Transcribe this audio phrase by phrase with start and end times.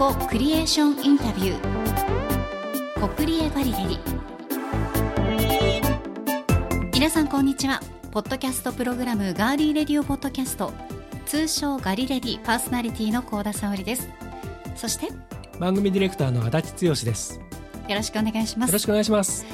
[0.00, 3.00] コクリエーションインタビュー。
[3.02, 3.98] コクリエガリレディ
[6.94, 7.82] 皆さんこんにちは。
[8.10, 10.72] ポッドキャストプログラムガーリーレディオポッドキャスト。
[11.26, 14.08] 通称ガリレディパーソナリティの高田沙織です。
[14.74, 15.08] そして
[15.58, 17.38] 番組ディレクターの足立剛です。
[17.86, 18.70] よろしくお願いします。
[18.70, 19.44] よろしくお願いします。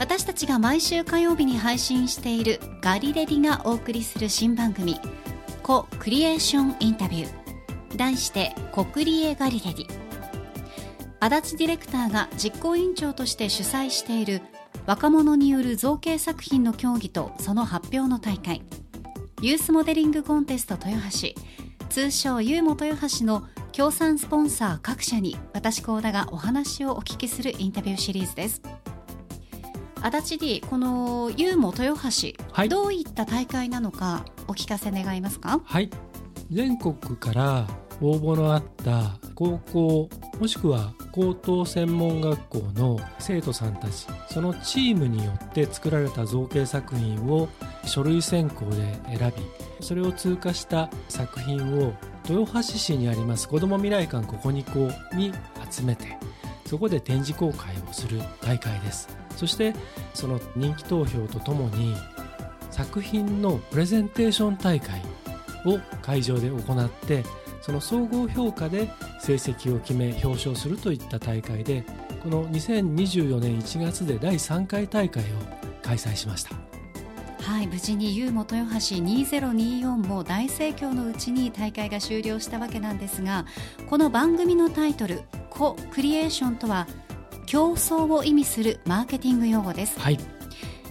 [0.00, 4.98] 私たちが毎週火曜日に配信しているガリレディがお送りする新番組
[5.62, 7.41] コクリエーションインタビュー
[7.96, 9.86] 題してコクリエガリレディ
[11.20, 14.42] 足立ディレクターが実行委員長として主催している
[14.86, 18.62] 若者による造形作品の競技とその発表の大会。
[19.40, 21.40] ユースモデリングコンテスト豊橋。
[21.88, 28.62] 通称ユーモ豊橋の協賛スポンサー各社に私高田がお話をお聞きするインタビューシリーズです。
[30.00, 32.68] 足立 D このユーモ豊橋、はい。
[32.68, 35.60] どういった大会なのかお聞かせ願いますか？
[35.64, 35.90] はい。
[36.50, 37.66] 全国から
[38.00, 40.08] 応募のあった高校
[40.40, 47.48] もしくは高等専門学校の生徒さんたちそのチームによって作られた造形作品を
[47.84, 51.92] 書類選考で選びそれを通過した作品を
[52.28, 55.32] 豊橋市にあります子ども未来館ここに校に
[55.70, 56.16] 集めて
[56.66, 59.22] そこで展示公開をする大会です。
[59.36, 59.74] そして
[60.14, 61.94] その人気投票とともに
[62.70, 65.02] 作品のプレゼンテーション大会
[65.66, 67.24] を会場で行って
[67.62, 68.90] その総合評価で
[69.20, 71.84] 成績を決め表彰するといった大会で
[72.22, 75.26] この2024年1月で第3回大会を
[75.80, 76.56] 開催しました。
[77.42, 83.46] はい無事にユーモ豊橋2024も大盛況のうちに大会が終了したわけなんですが
[83.90, 86.86] この番組のタイトル「コ・クリエーション」とは
[87.46, 89.98] 競争を意味するマーケティング用語です。
[89.98, 90.18] はい。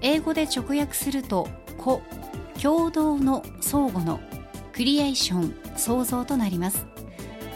[0.00, 2.02] 英語で直訳すると「コ」
[2.60, 4.20] 共同の相互の
[4.72, 6.86] クリエーション創造となります。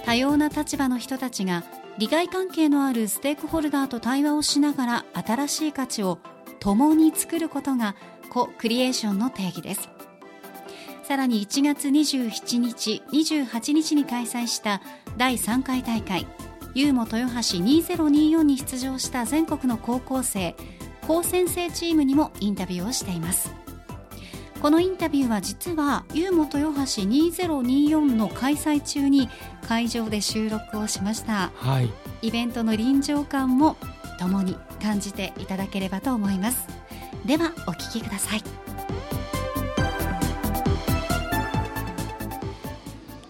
[0.05, 1.64] 多様な立場の人たちが
[1.98, 6.19] 利害関係のあるステークホルダーと対話をしながら新しい価値を
[6.58, 7.95] 共に作ることが
[8.30, 9.89] コ・クリエーションの定義です。
[11.02, 14.80] さらに1月27日28日に開催した
[15.17, 16.27] 第3回大会
[16.74, 20.57] ユーモ豊橋2024に出場した全国の高校生
[21.07, 23.61] 高専生チームにもインタビューをしています。
[24.62, 29.28] このインタビューは実はユーモ豊橋2024の開催中に
[29.67, 31.50] 会場で収録をしました。
[31.56, 31.90] はい。
[32.23, 33.77] イベントの臨場感も
[34.20, 36.68] 共に感じていただければと思います。
[37.27, 38.42] ではお聞きください。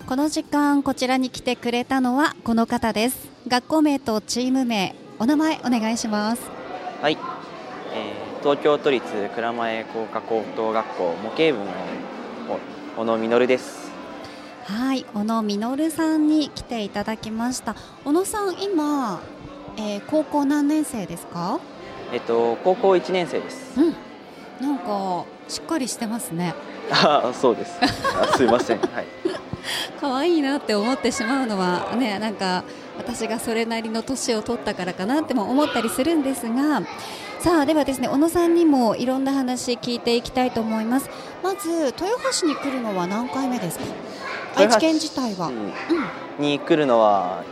[0.06, 3.30] この時間こちらに来てくれたのはこの方です。
[3.48, 6.42] 学校名とチーム名お名前お願いします。
[7.00, 7.31] はい、えー
[8.42, 9.04] 東京都立
[9.34, 11.70] 蔵前工科高等学校模型部の
[12.96, 13.90] お小野実です。
[14.64, 19.20] はい小野実さんに来ていただきました小野さん今、
[19.76, 21.60] えー高校何年生ですか？
[22.12, 23.80] えっと高校1年生です。
[23.80, 23.94] うん
[24.60, 26.54] なんかしっかりしてますね
[26.90, 27.72] あ、そうです。
[27.82, 28.78] あすいません。
[28.78, 29.06] はい。
[30.00, 32.62] 可愛いなって思ってしまうのはねなんか
[33.04, 36.82] 私がそれなりの年を取ったからかなっても思ったりするんですが
[37.40, 41.10] さあではですね小野さんにもいろんな話聞いていきたいと思います。
[41.42, 42.06] まず豊
[42.40, 43.84] 橋に来るのは何回目ですか？
[44.54, 45.72] 愛知県自体は、うん、
[46.38, 47.42] に来るのは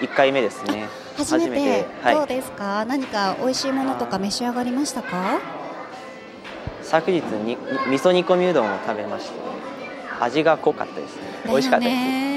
[0.00, 0.88] 1回目ですね。
[1.16, 1.86] 初めて。
[2.02, 2.14] はい。
[2.14, 5.40] どうですか、何か美味しいものとか召し上がりましたか？
[6.82, 7.56] 昨日に
[7.88, 9.32] 味噌煮込みうどんを食べまして、
[10.20, 11.22] 味が濃かったですね。
[11.46, 12.27] 美味しかったです。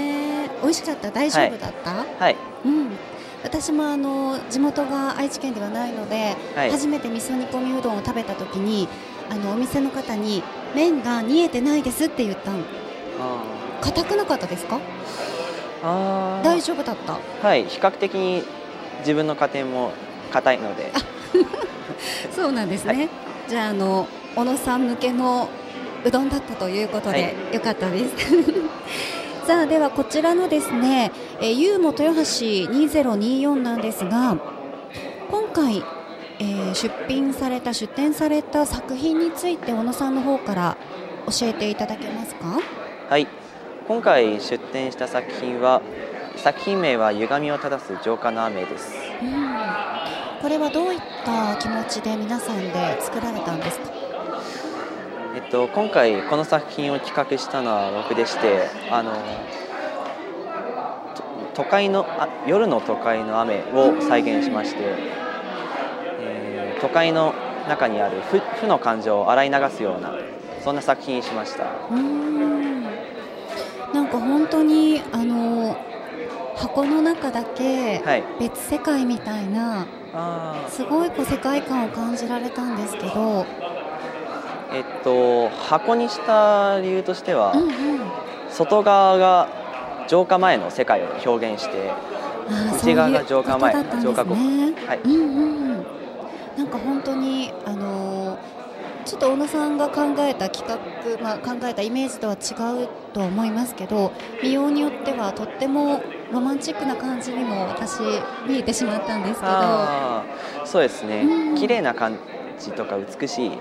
[0.62, 1.12] ね美味しかった？
[1.12, 2.36] 大丈夫だった、はい。
[2.66, 2.92] うん。
[3.44, 6.72] 私もあの地元が愛知県ではないので、はい。
[6.72, 8.88] 初めて味噌煮込みうどんを食べた時に
[9.30, 10.44] あのお店の方に
[10.76, 12.60] 麺が煮えてないですって言ったの。
[13.20, 13.44] あ
[13.82, 14.80] 硬くなかったですか？
[16.44, 17.18] 大丈夫だった？
[17.48, 17.66] はい。
[17.66, 18.44] 比較的に
[19.00, 19.92] 自分の家庭も
[20.32, 20.92] 硬いので、
[22.36, 23.10] そうなんですね、はい。
[23.50, 25.50] じゃああの小野さん向けの
[26.06, 27.56] うどんだったということで、はい。
[27.56, 28.16] よかったです
[29.46, 31.12] さあではこちらのですね、
[31.42, 34.38] えー、ユーモ豊橋2024なんですが
[35.30, 35.84] 今回、
[36.40, 40.78] えー出品された出展された作品について小野さんの方から
[41.40, 42.60] 教えていただけますか？
[43.10, 43.28] はい。
[43.88, 45.82] 今回出展した作品は
[46.38, 48.94] 作品名は歪みを正す浄化の雨です。
[49.22, 49.32] うん
[50.42, 54.01] これはどういった気持ちで皆さんで作られたんですか？
[55.34, 59.12] えっと、今回この作品を企画したのは僕でしてあの
[61.16, 61.24] と
[61.54, 67.36] 都会のあ夜の都会の雨を再現しまして、えー都会の
[67.70, 70.16] 中にある負負の感情を洗い流すような
[70.64, 71.66] そんな作品にしました。
[71.66, 72.82] うーん。
[73.94, 75.78] なんか本当にあの
[76.56, 78.24] 箱の中だけはい。
[78.40, 83.46] 別世界みたいなあすごいこう世界観を感じられたんですけど、ー
[84.74, 87.72] えっと箱にした理由としては、うんうん、
[88.50, 89.48] 外側が
[90.08, 91.92] 浄化前の世界を表現して
[92.84, 94.74] 内側が浄化前そういうことだったんです浄化後ね。
[94.88, 95.00] はい。
[95.00, 95.18] うんう
[95.76, 95.86] ん、
[96.58, 98.62] なんか本当にあのー
[99.06, 104.12] ちょっと小野さんが考えた企画、まあ、考えたイメージとは違うとは思いますけど
[104.44, 106.02] 見ようによってはとっても
[106.32, 108.00] ロマンチックな感じにも私
[108.48, 110.66] 見えてしまったんですけど。
[110.66, 111.56] そうですね、うん。
[111.56, 112.18] 綺麗な感
[112.60, 113.52] じとか美しい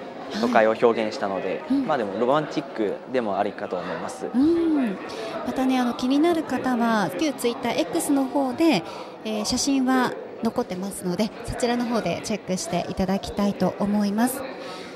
[0.40, 1.86] 都会を表現したので、うん。
[1.86, 4.96] まあでもロマンチックでもありかと思います、うん、
[5.46, 8.82] またねあの気になる方は旧ツイッター X の方で、
[9.24, 10.12] えー写真は
[10.42, 14.40] 残ってますのでそちらの方でチェックしていただきたいと思います。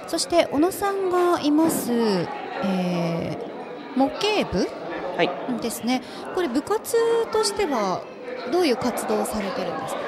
[0.07, 3.55] そして小野さんがいます、えー
[3.97, 4.69] 模型部？
[5.17, 5.31] はい。
[5.63, 6.03] ですね。
[6.35, 6.97] これ部活
[7.31, 8.03] としては
[8.51, 10.01] どういう活動をされてるんですか？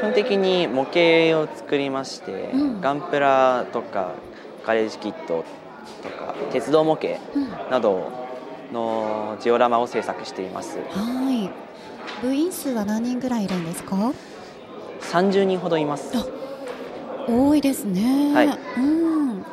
[0.00, 2.80] 基本的に模型を作りまして、うん。
[2.82, 4.12] ガンプラとか
[4.66, 5.44] ガレージキット
[6.02, 7.70] とか鉄道模型うん。
[7.70, 8.10] など
[8.72, 10.78] のジオラマを制作しています。
[10.90, 11.50] はい。
[12.22, 14.12] 部員数は何人ぐらいいるんですか
[15.02, 16.10] ？30人ほどいます。
[16.16, 16.24] あ
[17.28, 18.46] 多いですね、はい。
[18.46, 19.44] うん、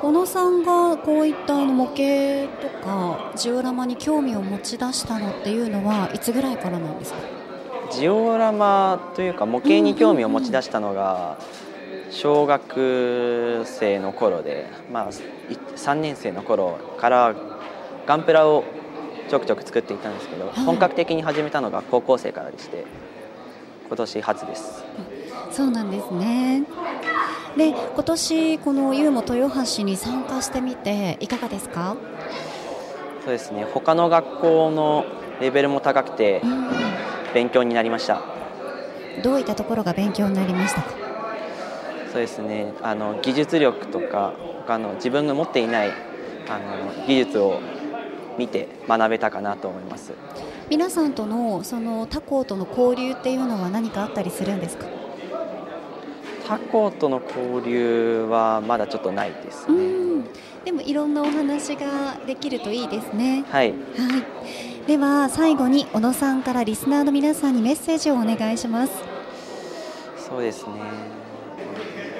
[0.00, 7.18] 小野さんがこういったあの模型とかジオラマに興味を持ち出したのっていうのはいつぐらいからなんですか？
[7.92, 11.38] ジオラマというか模型に興味を持ち出したのが
[12.12, 17.34] 小学生の頃で、まあ、い3年生の頃から
[18.06, 18.64] ガンプラを
[19.28, 20.64] ちょくちょく作っていたんですけど、はい。
[20.64, 22.84] 本格的に始めたのが高校生からでして
[23.88, 24.84] 今年初です。
[25.50, 26.64] そうなんですね。
[27.56, 31.96] で今年このユーモ豊橋に参加してみていかがですか、
[33.24, 33.64] そうですね。
[33.64, 35.04] 他の学校の
[35.40, 38.20] レベルも高くてう勉強になりました。
[39.18, 41.01] ん、どういったところが勉強になりましたか？
[42.12, 42.74] そうですね。
[42.82, 44.34] あの技術力とか
[44.66, 45.92] 他の自分が持っていない
[46.46, 47.58] あの技術を
[48.36, 50.12] 見て学べたかなと思います。
[50.68, 54.86] 皆さんとのその他校との交流っていうのは何かあったりするんですか？
[56.46, 60.24] 他校との交流はまだちょっとないですうねん。
[60.66, 63.44] でもいろんなお話ができるといいですね。
[63.48, 63.70] はい。
[63.70, 64.86] はい。
[64.86, 68.92] では最後に小野さんからリスナーの皆さんにメッセージをお願いします。
[70.28, 71.21] そうですね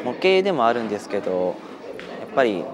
[0.05, 1.57] 模型でもあるんですけど
[2.21, 2.65] やっぱり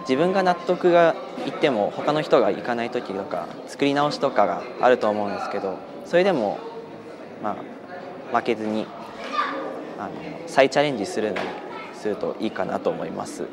[0.00, 1.14] 自分が納得が
[1.46, 6.58] いっても他の人が行かない時とか作り直しとかがあると思うんですけどそれでも
[7.42, 7.56] ま
[8.32, 8.86] あ負けずに
[9.98, 10.12] あの
[10.46, 11.48] 再チャレンジするのに
[11.94, 13.44] するといいかなと思います。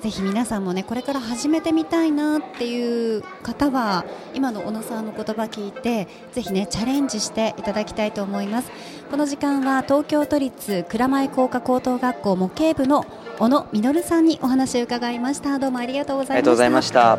[0.00, 8.70] ぜひ皆さんもねこれから始めてみたいなっていう方は今の小野さんの言葉聞いてぜひねチャレンジしていただきたいと思います。
[9.10, 13.04] この時間は東京都立蔵前工科高等学校模型部の
[13.38, 15.58] 小野実さんにお話を伺いました。
[15.58, 16.42] どうもありがとうございました。
[16.42, 17.18] ありがとうございました。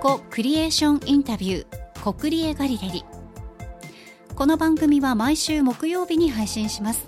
[0.00, 3.04] コクリエーションインタビューコクリエガリレリ。
[4.34, 7.06] この番組は毎週木曜日に配信します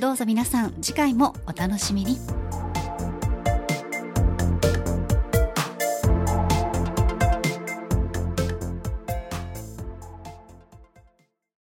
[0.00, 2.37] どうぞ皆さん次回もお楽しみに。